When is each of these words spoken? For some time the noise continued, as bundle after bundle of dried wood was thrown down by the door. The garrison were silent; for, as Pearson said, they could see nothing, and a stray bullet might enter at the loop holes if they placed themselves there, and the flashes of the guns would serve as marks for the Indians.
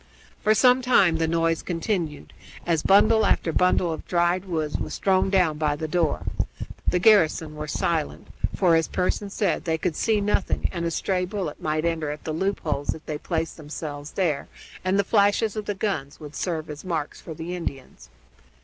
For 0.41 0.55
some 0.55 0.81
time 0.81 1.17
the 1.17 1.27
noise 1.27 1.61
continued, 1.61 2.33
as 2.65 2.81
bundle 2.81 3.23
after 3.23 3.53
bundle 3.53 3.93
of 3.93 4.07
dried 4.07 4.45
wood 4.45 4.79
was 4.79 4.97
thrown 4.97 5.29
down 5.29 5.59
by 5.59 5.75
the 5.75 5.87
door. 5.87 6.23
The 6.87 6.97
garrison 6.97 7.53
were 7.55 7.67
silent; 7.67 8.29
for, 8.55 8.75
as 8.75 8.87
Pearson 8.87 9.29
said, 9.29 9.65
they 9.65 9.77
could 9.77 9.95
see 9.95 10.19
nothing, 10.19 10.67
and 10.71 10.85
a 10.85 10.89
stray 10.89 11.25
bullet 11.25 11.61
might 11.61 11.85
enter 11.85 12.09
at 12.09 12.23
the 12.23 12.33
loop 12.33 12.61
holes 12.61 12.95
if 12.95 13.05
they 13.05 13.19
placed 13.19 13.57
themselves 13.57 14.13
there, 14.13 14.47
and 14.83 14.97
the 14.97 15.03
flashes 15.03 15.55
of 15.55 15.65
the 15.65 15.75
guns 15.75 16.19
would 16.19 16.33
serve 16.33 16.67
as 16.71 16.83
marks 16.83 17.21
for 17.21 17.35
the 17.35 17.55
Indians. 17.55 18.09